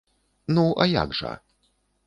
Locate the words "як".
0.93-1.15